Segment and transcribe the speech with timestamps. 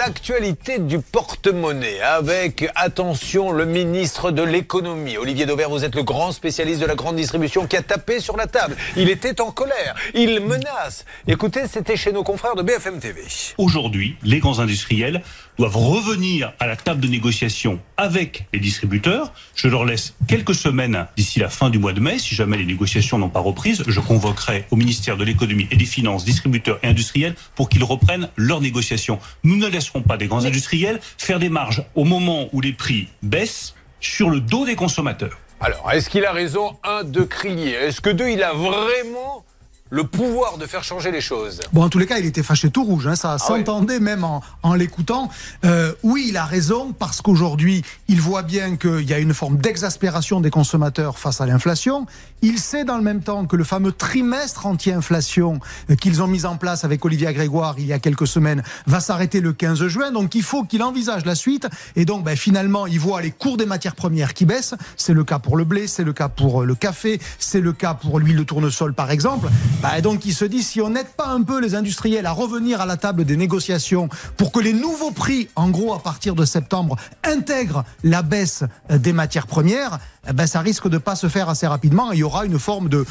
[0.00, 5.18] l'actualité du porte-monnaie avec, attention, le ministre de l'économie.
[5.18, 8.38] Olivier Dauvert, vous êtes le grand spécialiste de la grande distribution qui a tapé sur
[8.38, 8.76] la table.
[8.96, 11.04] Il était en colère, il menace.
[11.28, 13.20] Écoutez, c'était chez nos confrères de BFM TV.
[13.58, 15.20] Aujourd'hui, les grands industriels
[15.58, 19.34] doivent revenir à la table de négociation avec les distributeurs.
[19.54, 22.18] Je leur laisse quelques semaines d'ici la fin du mois de mai.
[22.18, 25.84] Si jamais les négociations n'ont pas reprise, je convoquerai au ministère de l'économie et des
[25.84, 29.18] finances, distributeurs et industriels pour qu'ils reprennent leurs négociations.
[29.44, 33.08] Nous ne laisserons pas des grands industriels faire des marges au moment où les prix
[33.22, 35.38] baissent sur le dos des consommateurs.
[35.60, 39.44] Alors, est-ce qu'il a raison, un, de crier Est-ce que deux, il a vraiment
[39.90, 41.60] le pouvoir de faire changer les choses.
[41.72, 43.08] Bon, en tous les cas, il était fâché tout rouge.
[43.08, 45.28] Hein, ça ah s'entendait même en, en l'écoutant.
[45.64, 49.58] Euh, oui, il a raison parce qu'aujourd'hui, il voit bien qu'il y a une forme
[49.58, 52.06] d'exaspération des consommateurs face à l'inflation.
[52.42, 55.58] Il sait dans le même temps que le fameux trimestre anti-inflation
[55.90, 59.00] euh, qu'ils ont mis en place avec Olivier Grégoire il y a quelques semaines va
[59.00, 60.12] s'arrêter le 15 juin.
[60.12, 61.68] Donc, il faut qu'il envisage la suite.
[61.96, 64.74] Et donc, ben, finalement, il voit les cours des matières premières qui baissent.
[64.96, 67.72] C'est le cas pour le blé, c'est le cas pour euh, le café, c'est le
[67.72, 69.48] cas pour l'huile de tournesol, par exemple.
[69.82, 72.32] Bah, et donc il se dit si on n'aide pas un peu les industriels à
[72.32, 76.34] revenir à la table des négociations pour que les nouveaux prix, en gros à partir
[76.34, 81.28] de septembre, intègrent la baisse des matières premières, eh ben, ça risque de pas se
[81.28, 82.12] faire assez rapidement.
[82.12, 83.06] Et il y aura une forme de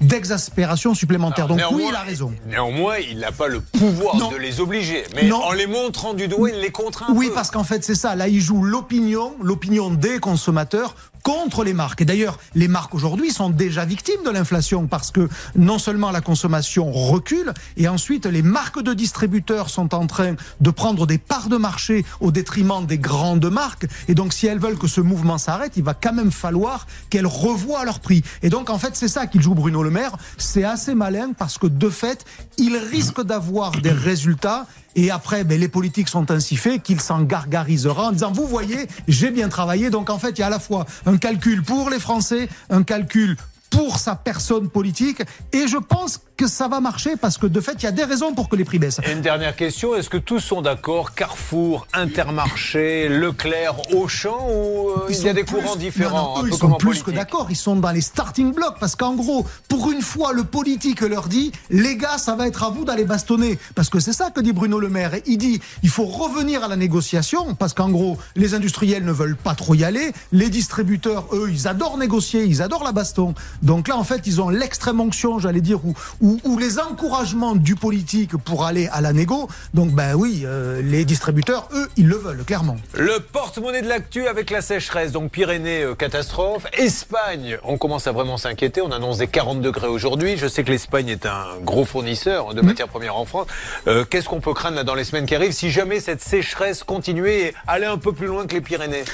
[0.00, 1.46] d'exaspération supplémentaire.
[1.46, 2.32] Donc oui, il a raison.
[2.46, 5.04] Néanmoins, il n'a pas le pouvoir de les obliger.
[5.14, 7.06] Mais en les montrant du doigt, il les contraint.
[7.14, 8.14] oui, parce qu'en fait, c'est ça.
[8.14, 12.00] Là, il joue l'opinion, l'opinion des consommateurs contre les marques.
[12.00, 16.20] Et d'ailleurs, les marques aujourd'hui sont déjà victimes de l'inflation parce que non seulement la
[16.20, 21.48] consommation recule, et ensuite les marques de distributeurs sont en train de prendre des parts
[21.48, 23.86] de marché au détriment des grandes marques.
[24.08, 27.26] Et donc, si elles veulent que ce mouvement s'arrête, il va quand même falloir qu'elles
[27.26, 28.22] revoient leur prix.
[28.42, 30.16] Et donc, en fait, c'est ça qu'il joue Bruno Le Maire.
[30.36, 32.24] C'est assez malin parce que de fait,
[32.56, 34.66] il risque d'avoir des résultats
[34.98, 38.88] et après, ben, les politiques sont ainsi faits qu'il s'en gargarisera en disant, vous voyez,
[39.06, 39.90] j'ai bien travaillé.
[39.90, 42.82] Donc en fait, il y a à la fois un calcul pour les Français, un
[42.82, 43.36] calcul
[43.78, 45.22] pour sa personne politique.
[45.52, 48.02] Et je pense que ça va marcher parce que de fait, il y a des
[48.02, 49.00] raisons pour que les prix baissent.
[49.06, 55.06] Et une dernière question, est-ce que tous sont d'accord Carrefour, Intermarché, Leclerc, Auchan ou euh,
[55.10, 58.00] il y a des courants différents Ils sont plus que d'accord, ils sont dans les
[58.00, 62.34] starting blocks parce qu'en gros, pour une fois, le politique leur dit les gars, ça
[62.34, 63.60] va être à vous d'aller bastonner.
[63.76, 65.12] Parce que c'est ça que dit Bruno Le Maire.
[65.26, 69.36] Il dit il faut revenir à la négociation parce qu'en gros, les industriels ne veulent
[69.36, 70.12] pas trop y aller.
[70.32, 73.34] Les distributeurs, eux, ils adorent négocier, ils adorent la baston.
[73.68, 75.80] Donc là, en fait, ils ont l'extrême onction, j'allais dire,
[76.22, 79.46] ou, les encouragements du politique pour aller à la négo.
[79.74, 82.76] Donc, ben oui, euh, les distributeurs, eux, ils le veulent, clairement.
[82.94, 85.12] Le porte-monnaie de l'actu avec la sécheresse.
[85.12, 86.66] Donc, Pyrénées, euh, catastrophe.
[86.78, 88.80] Espagne, on commence à vraiment s'inquiéter.
[88.80, 90.38] On annonce des 40 degrés aujourd'hui.
[90.38, 92.66] Je sais que l'Espagne est un gros fournisseur de mmh.
[92.66, 93.48] matières premières en France.
[93.86, 96.84] Euh, qu'est-ce qu'on peut craindre là, dans les semaines qui arrivent si jamais cette sécheresse
[96.84, 99.04] continuait et allait un peu plus loin que les Pyrénées?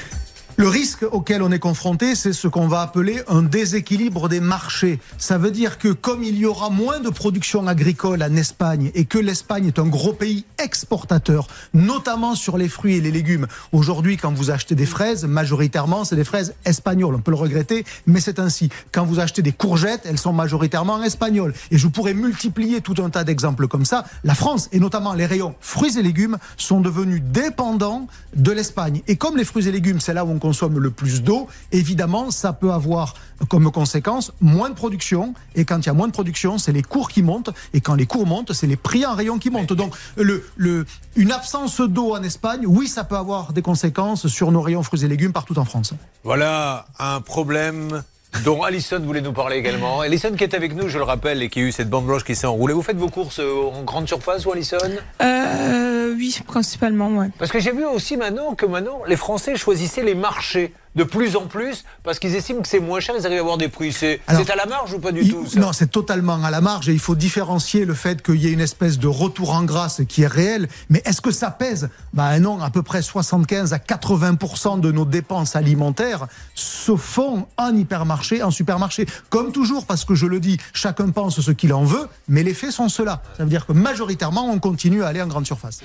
[0.57, 5.01] Le risque auquel on est confronté, c'est ce qu'on va appeler un déséquilibre des marchés.
[5.19, 9.05] Ça veut dire que comme il y aura moins de production agricole en Espagne et
[9.05, 13.49] que l'Espagne est un gros pays exportateur, notamment sur les fruits et les légumes.
[13.73, 17.17] Aujourd'hui, quand vous achetez des fraises, majoritairement, c'est des fraises espagnoles.
[17.17, 18.69] On peut le regretter, mais c'est ainsi.
[18.93, 21.53] Quand vous achetez des courgettes, elles sont majoritairement espagnoles.
[21.73, 24.05] Et je pourrais multiplier tout un tas d'exemples comme ça.
[24.23, 28.07] La France, et notamment les rayons fruits et légumes, sont devenus dépendants
[28.37, 29.03] de l'Espagne.
[29.09, 32.31] Et comme les fruits et légumes, c'est là où on consomme le plus d'eau, évidemment,
[32.31, 33.15] ça peut avoir
[33.49, 35.33] comme conséquence moins de production.
[35.55, 37.49] Et quand il y a moins de production, c'est les cours qui montent.
[37.73, 39.73] Et quand les cours montent, c'est les prix en rayon qui montent.
[39.73, 40.85] Donc, le, le,
[41.17, 45.03] une absence d'eau en Espagne, oui, ça peut avoir des conséquences sur nos rayons fruits
[45.03, 45.95] et légumes partout en France.
[46.25, 48.03] Voilà un problème
[48.45, 50.01] dont Alison voulait nous parler également.
[50.09, 52.25] Alison qui est avec nous, je le rappelle, et qui a eu cette bande blanche
[52.25, 52.75] qui s'est enroulée.
[52.75, 54.77] Vous faites vos courses en grande surface ou Alison?
[55.23, 55.84] Euh,
[56.17, 57.29] Oui, principalement, ouais.
[57.39, 61.37] Parce que j'ai vu aussi maintenant que maintenant, les Français choisissaient les marchés de plus
[61.37, 63.93] en plus parce qu'ils estiment que c'est moins cher, ils arrivent à avoir des prix.
[63.93, 66.93] C'est à la marge ou pas du tout Non, c'est totalement à la marge et
[66.93, 70.23] il faut différencier le fait qu'il y ait une espèce de retour en grâce qui
[70.23, 70.69] est réel.
[70.91, 71.89] Mais est-ce que ça pèse?
[72.13, 77.75] Ben non, à peu près 75 à 80% de nos dépenses alimentaires se font en
[77.75, 79.07] hypermarché, en supermarché.
[79.31, 82.55] Comme toujours, parce que je le dis, chacun pense ce qu'il en veut, mais les
[82.55, 83.23] faits sont ceux-là.
[83.37, 85.81] Ça veut dire que majoritairement, on continue à aller en grande surface.